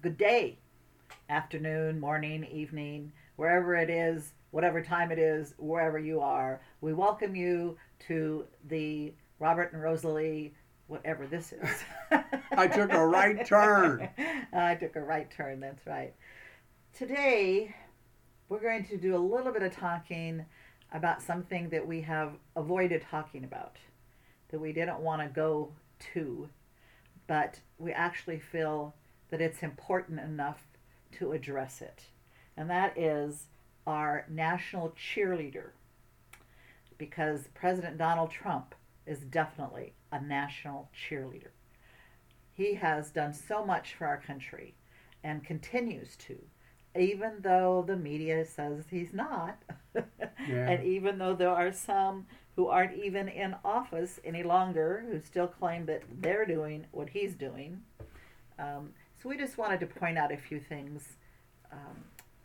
[0.00, 0.58] good day,
[1.28, 6.62] afternoon, morning, evening, wherever it is, whatever time it is, wherever you are.
[6.80, 7.76] We welcome you
[8.06, 10.54] to the Robert and Rosalie,
[10.86, 11.84] whatever this is.
[12.52, 14.08] I took a right turn.
[14.54, 16.14] I took a right turn, that's right.
[16.94, 17.74] Today,
[18.48, 20.46] we're going to do a little bit of talking
[20.92, 23.76] about something that we have avoided talking about,
[24.50, 25.72] that we didn't want to go
[26.14, 26.48] to,
[27.26, 28.94] but we actually feel
[29.30, 30.62] that it's important enough
[31.12, 32.04] to address it.
[32.56, 33.46] And that is
[33.86, 35.70] our national cheerleader.
[36.98, 38.74] Because President Donald Trump
[39.06, 41.50] is definitely a national cheerleader.
[42.52, 44.74] He has done so much for our country
[45.24, 46.36] and continues to,
[46.98, 49.56] even though the media says he's not.
[50.48, 50.70] Yeah.
[50.70, 52.26] and even though there are some
[52.56, 57.34] who aren't even in office any longer who still claim that they're doing what he's
[57.34, 57.82] doing.
[58.58, 58.90] Um,
[59.22, 61.16] so we just wanted to point out a few things
[61.72, 62.04] um,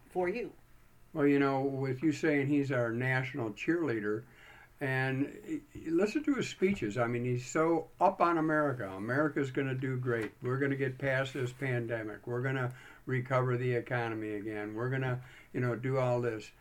[0.10, 0.52] for you.
[1.14, 4.24] Well, you know, with you saying he's our national cheerleader,
[4.82, 5.32] and
[5.88, 6.98] listen to his speeches.
[6.98, 8.90] I mean, he's so up on America.
[8.98, 10.32] America's going to do great.
[10.42, 12.28] We're going to get past this pandemic.
[12.28, 12.72] We're going to
[13.06, 14.76] recover the economy again.
[14.76, 15.18] We're going to,
[15.54, 16.52] you know, do all this.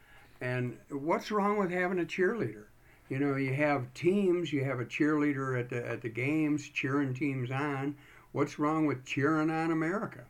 [0.40, 2.66] And what's wrong with having a cheerleader?
[3.08, 4.52] You know, you have teams.
[4.52, 7.96] You have a cheerleader at the at the games, cheering teams on.
[8.34, 10.24] What's wrong with cheering on America?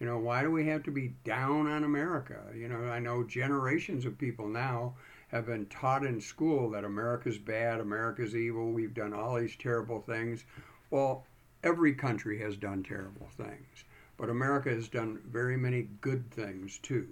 [0.00, 2.40] You know, why do we have to be down on America?
[2.56, 4.94] You know, I know generations of people now
[5.28, 10.00] have been taught in school that America's bad, America's evil, we've done all these terrible
[10.00, 10.44] things.
[10.90, 11.26] Well,
[11.62, 13.84] every country has done terrible things,
[14.16, 17.06] but America has done very many good things too.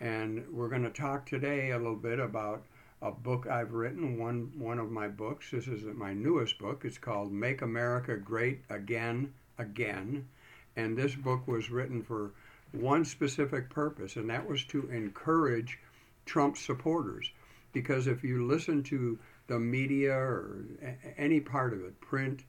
[0.00, 2.64] And we're going to talk today a little bit about
[3.02, 5.50] a book I've written, one one of my books.
[5.50, 6.86] This is my newest book.
[6.86, 10.28] It's called Make America Great Again Again.
[10.76, 12.32] And this book was written for
[12.72, 15.78] one specific purpose, and that was to encourage
[16.26, 17.30] Trump supporters.
[17.72, 20.64] Because if you listen to the media or
[21.16, 22.44] any part of it, print,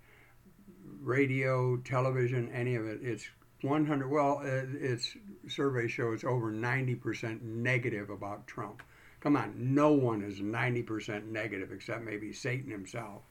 [1.01, 3.29] radio, television, any of it, it's
[3.61, 4.09] 100.
[4.09, 5.15] Well, uh, its
[5.47, 8.83] survey shows over 90% negative about Trump.
[9.19, 13.23] Come on, no one is 90% negative except maybe Satan himself,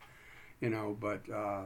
[0.61, 0.97] you know.
[1.01, 1.63] But uh,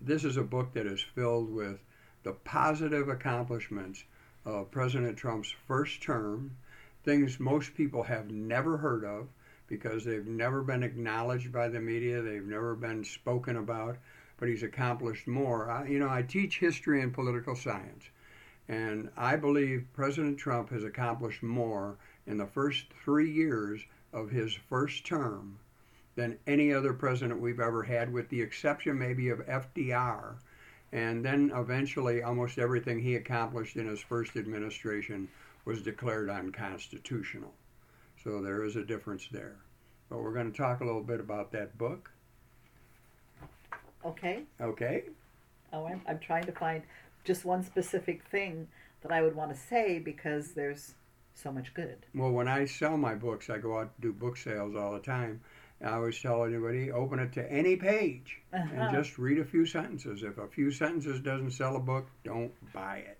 [0.00, 1.80] this is a book that is filled with
[2.22, 4.04] the positive accomplishments
[4.44, 6.56] of President Trump's first term,
[7.04, 9.28] things most people have never heard of
[9.66, 13.96] because they've never been acknowledged by the media, they've never been spoken about,
[14.38, 15.70] but he's accomplished more.
[15.70, 18.04] I, you know, I teach history and political science,
[18.68, 21.96] and I believe President Trump has accomplished more
[22.26, 23.80] in the first three years
[24.12, 25.58] of his first term
[26.16, 30.34] than any other president we've ever had, with the exception maybe of FDR.
[30.92, 35.28] And then eventually, almost everything he accomplished in his first administration
[35.64, 37.52] was declared unconstitutional.
[38.24, 39.56] So there is a difference there.
[40.08, 42.10] But we're going to talk a little bit about that book.
[44.04, 44.44] Okay?
[44.60, 45.04] Okay?
[45.72, 46.82] Oh, I'm, I'm trying to find
[47.24, 48.68] just one specific thing
[49.02, 50.94] that I would want to say because there's
[51.34, 51.98] so much good.
[52.14, 55.00] Well, when I sell my books, I go out to do book sales all the
[55.00, 55.40] time.
[55.82, 58.68] I always tell anybody, open it to any page Uh-huh.
[58.74, 60.22] and just read a few sentences.
[60.22, 63.18] If a few sentences doesn't sell a book, don't buy it.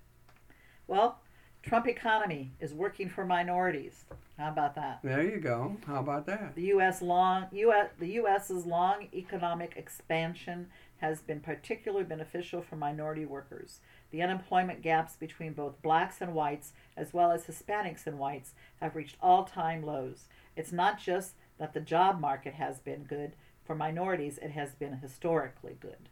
[0.86, 1.20] Well,
[1.62, 4.04] Trump economy is working for minorities.
[4.38, 5.00] How about that?
[5.02, 5.76] There you go.
[5.86, 6.54] How about that?
[6.54, 7.02] The U.S.
[7.02, 7.90] long U.S.
[7.98, 10.68] the U.S.'s long economic expansion
[10.98, 13.80] has been particularly beneficial for minority workers.
[14.12, 18.94] The unemployment gaps between both blacks and whites, as well as Hispanics and whites, have
[18.94, 20.28] reached all-time lows.
[20.54, 23.34] It's not just that the job market has been good
[23.64, 26.08] for minorities; it has been historically good.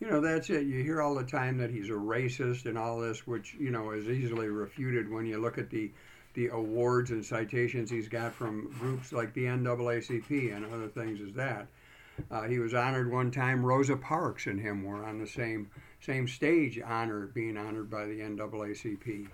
[0.00, 0.66] You know, that's it.
[0.66, 3.92] You hear all the time that he's a racist and all this, which, you know,
[3.92, 5.90] is easily refuted when you look at the,
[6.34, 11.32] the awards and citations he's got from groups like the NAACP and other things as
[11.34, 11.66] that.
[12.30, 13.64] Uh, he was honored one time.
[13.64, 15.70] Rosa Parks and him were on the same
[16.00, 19.28] same stage, honored, being honored by the NAACP.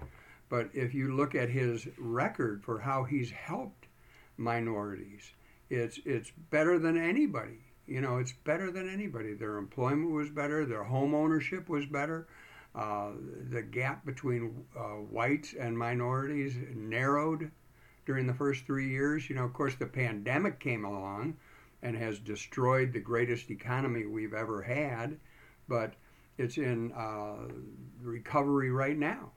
[0.48, 3.88] But if you look at his record for how he's helped
[4.36, 5.32] minorities,
[5.72, 7.58] it's it's better than anybody.
[7.86, 9.34] You know, it's better than anybody.
[9.34, 10.66] Their employment was better.
[10.66, 12.28] Their home ownership was better.
[12.74, 13.12] Uh,
[13.50, 17.50] the gap between uh, whites and minorities narrowed
[18.06, 19.28] during the first three years.
[19.28, 21.36] You know, of course, the pandemic came along
[21.82, 25.18] and has destroyed the greatest economy we've ever had,
[25.68, 25.94] but
[26.38, 27.48] it's in uh,
[28.00, 29.30] recovery right now.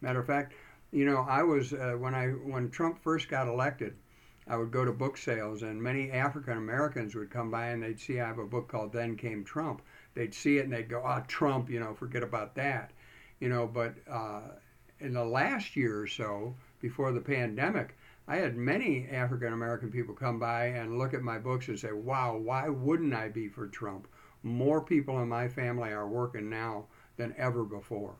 [0.00, 0.54] Matter of fact,
[0.92, 3.94] you know, I was uh, when I when Trump first got elected,
[4.46, 7.98] I would go to book sales, and many African Americans would come by and they'd
[7.98, 9.80] see I have a book called Then Came Trump.
[10.12, 12.92] they'd see it and they'd go, "Ah, oh, Trump," you know, forget about that,
[13.40, 13.66] you know.
[13.66, 14.42] But uh,
[15.00, 17.96] in the last year or so, before the pandemic,
[18.28, 21.92] I had many African American people come by and look at my books and say,
[21.92, 24.08] "Wow, why wouldn't I be for Trump?"
[24.42, 28.16] More people in my family are working now than ever before.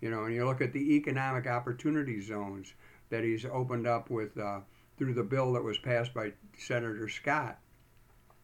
[0.00, 2.74] You know, and you look at the economic opportunity zones
[3.10, 4.60] that he's opened up with uh,
[4.98, 7.58] through the bill that was passed by Senator Scott.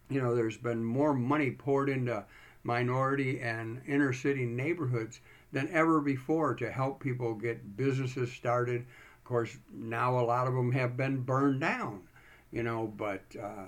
[0.08, 2.24] You know, there's been more money poured into
[2.62, 5.20] minority and inner city neighborhoods
[5.52, 8.82] than ever before to help people get businesses started.
[9.18, 12.02] Of course, now a lot of them have been burned down,
[12.50, 13.66] you know, but uh,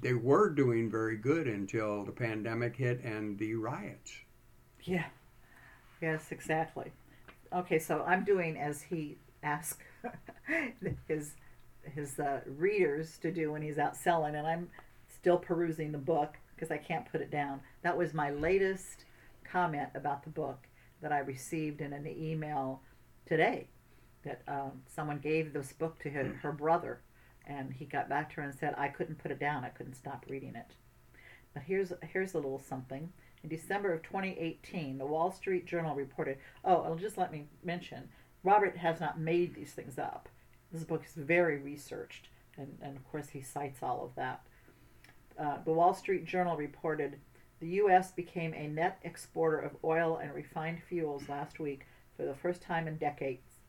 [0.00, 4.12] they were doing very good until the pandemic hit and the riots.
[4.82, 5.06] Yeah.
[6.00, 6.92] Yes, exactly.
[7.52, 9.80] Okay, so I'm doing as he asked
[11.08, 11.34] his
[11.82, 14.68] his uh, readers to do when he's out selling, and I'm
[15.08, 17.60] still perusing the book because I can't put it down.
[17.82, 19.04] That was my latest
[19.44, 20.66] comment about the book
[21.00, 22.82] that I received in an email
[23.26, 23.68] today.
[24.24, 27.00] That um, someone gave this book to her, her brother,
[27.46, 29.64] and he got back to her and said, "I couldn't put it down.
[29.64, 30.74] I couldn't stop reading it."
[31.54, 33.12] But here's here's a little something.
[33.42, 36.38] In December of 2018, the Wall Street Journal reported.
[36.64, 38.08] Oh, I'll just let me mention.
[38.42, 40.28] Robert has not made these things up.
[40.72, 44.42] This book is very researched, and, and of course, he cites all of that.
[45.38, 47.18] Uh, the Wall Street Journal reported
[47.60, 48.12] the U.S.
[48.12, 51.86] became a net exporter of oil and refined fuels last week
[52.16, 53.60] for the first time in decades,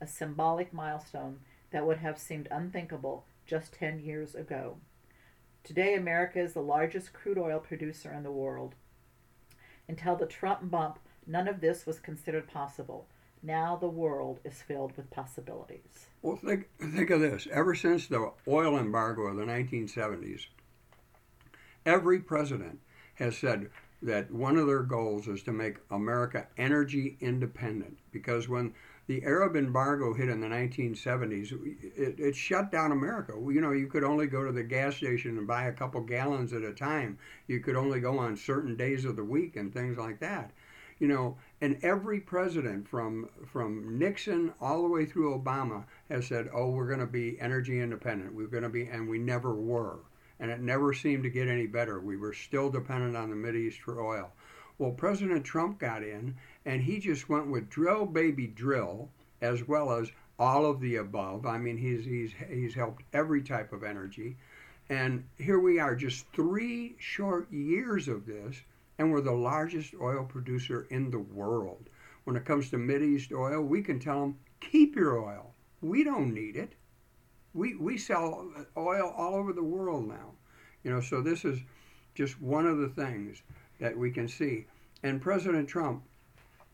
[0.00, 1.40] a symbolic milestone
[1.70, 4.76] that would have seemed unthinkable just 10 years ago.
[5.64, 8.74] Today, America is the largest crude oil producer in the world.
[9.88, 13.06] Until the Trump bump, none of this was considered possible.
[13.44, 16.06] Now the world is filled with possibilities.
[16.22, 17.46] Well, think, think of this.
[17.52, 20.46] Ever since the oil embargo of the 1970s,
[21.84, 22.80] every president
[23.16, 23.68] has said
[24.00, 27.98] that one of their goals is to make America energy independent.
[28.12, 28.72] Because when
[29.08, 31.52] the Arab embargo hit in the 1970s,
[31.98, 33.34] it, it shut down America.
[33.34, 36.54] You know, you could only go to the gas station and buy a couple gallons
[36.54, 37.18] at a time.
[37.46, 40.50] You could only go on certain days of the week and things like that
[40.98, 46.50] you know, and every president from from Nixon all the way through Obama has said,
[46.52, 48.34] "Oh, we're going to be energy independent.
[48.34, 50.00] We're going to be," and we never were,
[50.38, 52.00] and it never seemed to get any better.
[52.00, 54.30] We were still dependent on the Mid East for oil.
[54.76, 59.08] Well, President Trump got in, and he just went with drill, baby, drill,
[59.40, 61.46] as well as all of the above.
[61.46, 64.36] I mean, he's he's he's helped every type of energy,
[64.90, 68.60] and here we are, just three short years of this
[68.98, 71.88] and we're the largest oil producer in the world.
[72.24, 75.52] When it comes to East oil, we can tell them, keep your oil.
[75.82, 76.72] We don't need it.
[77.52, 80.32] We, we sell oil all over the world now.
[80.82, 81.60] You know, so this is
[82.14, 83.42] just one of the things
[83.80, 84.66] that we can see.
[85.02, 86.02] And President Trump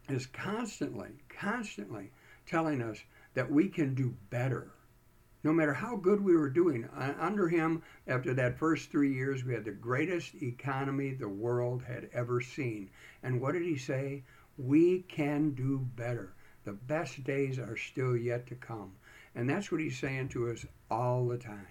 [0.08, 2.10] is constantly, constantly
[2.46, 2.98] telling us
[3.34, 4.70] that we can do better
[5.42, 6.88] no matter how good we were doing.
[7.18, 12.10] Under him, after that first three years, we had the greatest economy the world had
[12.12, 12.90] ever seen.
[13.22, 14.24] And what did he say?
[14.58, 16.34] We can do better.
[16.64, 18.92] The best days are still yet to come.
[19.34, 21.66] And that's what he's saying to us all the time.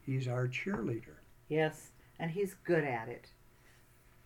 [0.00, 1.16] He's our cheerleader.
[1.48, 3.30] Yes, and he's good at it.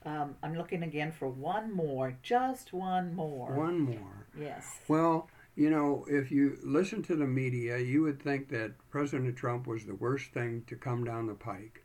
[0.05, 3.52] Um, I'm looking again for one more, just one more.
[3.52, 4.26] One more.
[4.38, 4.78] Yes.
[4.87, 9.66] Well, you know, if you listen to the media, you would think that President Trump
[9.66, 11.82] was the worst thing to come down the pike.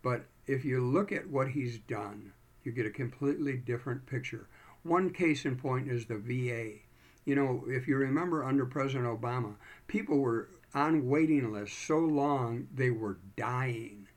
[0.00, 2.32] But if you look at what he's done,
[2.64, 4.48] you get a completely different picture.
[4.84, 6.78] One case in point is the VA.
[7.26, 12.68] You know, if you remember under President Obama, people were on waiting lists so long
[12.74, 14.08] they were dying.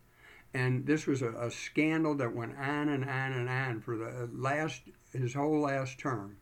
[0.53, 4.29] And this was a, a scandal that went on and on and on for the
[4.33, 4.79] last
[5.11, 6.37] his whole last term.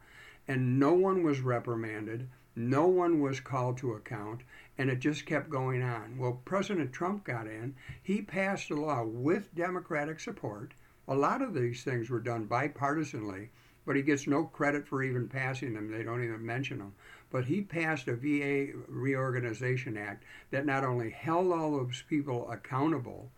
[0.48, 4.42] And no one was reprimanded no one was called to account,
[4.78, 6.18] and it just kept going on.
[6.18, 7.76] Well, President Trump got in.
[8.04, 10.74] He passed a law with Democratic support.
[11.08, 13.50] A lot of these things were done bipartisanly,
[13.86, 15.92] but he gets no credit for even passing them.
[15.92, 16.94] They don't even mention them.
[17.30, 23.32] But he passed a VA Reorganization Act that not only held all those people accountable,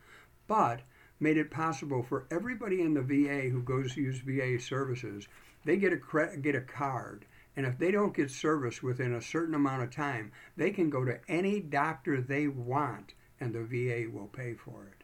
[0.47, 0.81] but
[1.19, 5.27] made it possible for everybody in the VA who goes to use VA services,
[5.65, 9.21] they get a cre- get a card and if they don't get service within a
[9.21, 14.09] certain amount of time, they can go to any doctor they want and the VA
[14.09, 15.03] will pay for it.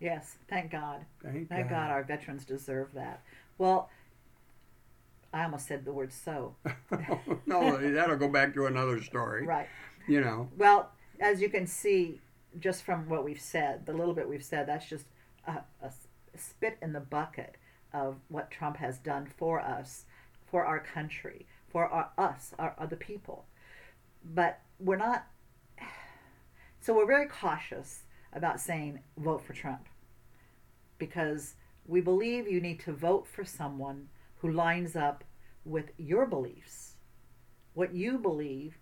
[0.00, 1.04] Yes, thank God.
[1.22, 1.88] Thank, thank God.
[1.88, 1.90] God.
[1.90, 3.22] our veterans deserve that.
[3.56, 3.90] Well,
[5.32, 6.54] I almost said the word so.
[7.46, 9.46] no, that'll go back to another story.
[9.46, 9.68] Right.
[10.06, 10.48] You know.
[10.56, 10.90] Well,
[11.20, 12.20] as you can see,
[12.58, 15.06] just from what we've said, the little bit we've said, that's just
[15.46, 15.90] a, a
[16.36, 17.56] spit in the bucket
[17.92, 20.04] of what Trump has done for us,
[20.50, 23.46] for our country, for our, us, our other people.
[24.24, 25.26] But we're not,
[26.80, 28.02] so we're very cautious
[28.32, 29.88] about saying vote for Trump
[30.98, 31.54] because
[31.86, 35.24] we believe you need to vote for someone who lines up
[35.64, 36.94] with your beliefs.
[37.74, 38.78] What you believe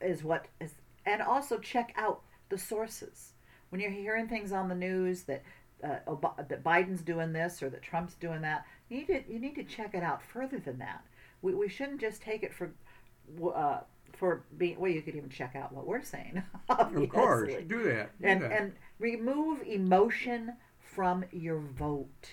[0.00, 0.74] is what is,
[1.06, 3.32] and also check out the sources.
[3.68, 5.42] When you're hearing things on the news that
[5.82, 5.98] uh,
[6.48, 9.64] that Biden's doing this or that Trump's doing that, you need to you need to
[9.64, 11.04] check it out further than that.
[11.42, 12.72] We, we shouldn't just take it for
[13.54, 13.80] uh,
[14.12, 14.90] for being well.
[14.90, 16.42] You could even check out what we're saying.
[16.68, 18.20] Of course, do that.
[18.20, 18.52] Do and that.
[18.52, 22.32] and remove emotion from your vote.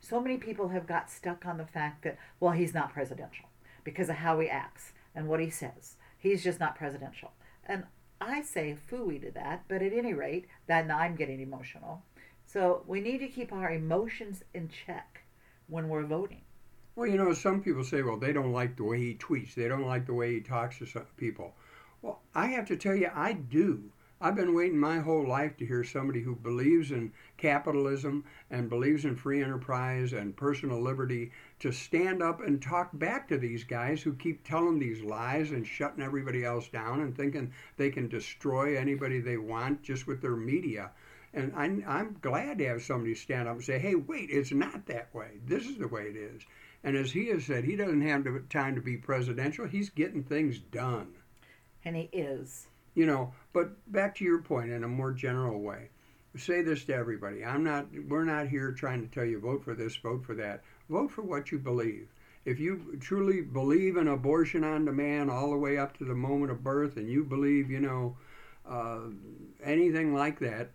[0.00, 3.46] So many people have got stuck on the fact that well, he's not presidential
[3.84, 5.96] because of how he acts and what he says.
[6.18, 7.32] He's just not presidential.
[7.64, 7.84] And
[8.20, 12.02] I say fooey to that, but at any rate, then I'm getting emotional.
[12.44, 15.25] So we need to keep our emotions in check
[15.68, 16.42] when we're voting.
[16.94, 19.54] Well, you know, some people say, well, they don't like the way he tweets.
[19.54, 21.54] They don't like the way he talks to some people.
[22.00, 23.90] Well, I have to tell you, I do.
[24.18, 29.04] I've been waiting my whole life to hear somebody who believes in capitalism and believes
[29.04, 34.00] in free enterprise and personal liberty to stand up and talk back to these guys
[34.00, 38.78] who keep telling these lies and shutting everybody else down and thinking they can destroy
[38.78, 40.92] anybody they want just with their media.
[41.36, 44.86] And I'm, I'm glad to have somebody stand up and say, hey, wait, it's not
[44.86, 45.32] that way.
[45.46, 46.42] This is the way it is.
[46.82, 49.66] And as he has said, he doesn't have the time to be presidential.
[49.66, 51.12] He's getting things done.
[51.84, 52.68] And he is.
[52.94, 55.90] You know, but back to your point in a more general way.
[56.38, 57.44] Say this to everybody.
[57.44, 60.62] I'm not we're not here trying to tell you vote for this, vote for that.
[60.88, 62.08] Vote for what you believe.
[62.46, 66.52] If you truly believe in abortion on demand all the way up to the moment
[66.52, 68.16] of birth and you believe, you know,
[68.68, 69.00] uh,
[69.62, 70.70] anything like that,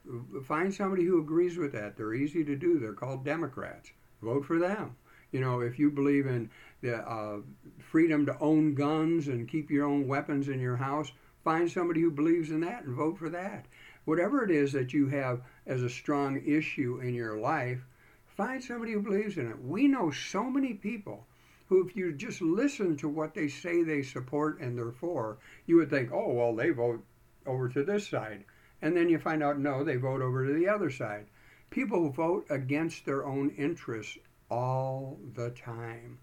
[0.45, 1.97] find somebody who agrees with that.
[1.97, 2.79] They're easy to do.
[2.79, 3.91] They're called Democrats.
[4.21, 4.95] Vote for them.
[5.31, 6.49] You know, if you believe in
[6.81, 7.37] the uh,
[7.79, 11.11] freedom to own guns and keep your own weapons in your house,
[11.43, 13.65] Find somebody who believes in that and vote for that.
[14.05, 17.83] Whatever it is that you have as a strong issue in your life,
[18.25, 19.59] find somebody who believes in it.
[19.59, 21.25] We know so many people
[21.67, 25.77] who, if you just listen to what they say they support and they're for, you
[25.77, 27.03] would think, oh, well, they vote
[27.45, 28.45] over to this side.
[28.81, 31.27] And then you find out, no, they vote over to the other side.
[31.69, 34.17] People vote against their own interests
[34.49, 36.19] all the time.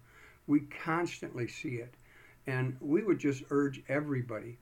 [0.47, 1.93] We constantly see it.
[2.47, 4.57] And we would just urge everybody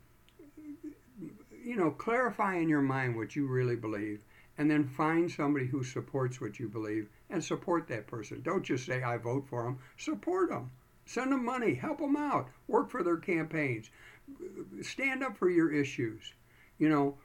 [1.67, 4.21] you know, clarify in your mind what you really believe
[4.57, 8.41] and then find somebody who supports what you believe and support that person.
[8.41, 9.79] Don't just say, I vote for them.
[9.97, 10.71] Support them.
[11.05, 11.73] Send them money.
[11.75, 12.49] Help them out.
[12.67, 13.89] Work for their campaigns.
[14.81, 16.33] Stand up for your issues.
[16.77, 17.17] You know,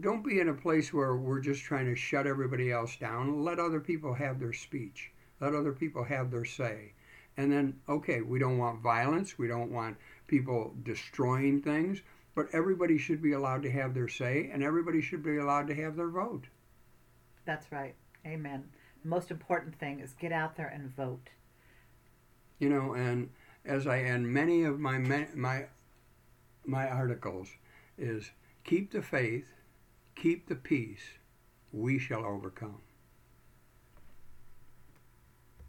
[0.00, 3.44] don't be in a place where we're just trying to shut everybody else down.
[3.44, 5.10] Let other people have their speech.
[5.40, 6.92] Let other people have their say.
[7.36, 9.38] And then, okay, we don't want violence.
[9.38, 12.00] We don't want people destroying things.
[12.34, 15.74] But everybody should be allowed to have their say, and everybody should be allowed to
[15.74, 16.46] have their vote.
[17.44, 17.94] That's right.
[18.26, 18.64] Amen.
[19.02, 21.28] The most important thing is get out there and vote.
[22.58, 23.30] You know, and
[23.64, 25.66] as I end many of my my
[26.64, 27.50] my articles,
[27.98, 28.30] is
[28.64, 29.46] keep the faith,
[30.16, 31.18] keep the peace,
[31.72, 32.80] we shall overcome.